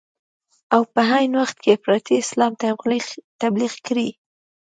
او 0.73 0.81
په 0.93 1.01
عین 1.11 1.31
وخت 1.41 1.57
کې 1.63 1.69
افراطي 1.77 2.15
اسلام 2.23 2.51
تبلیغ 3.41 3.73
کړي. 3.87 4.09